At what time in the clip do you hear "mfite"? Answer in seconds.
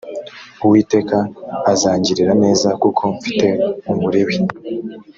3.15-3.47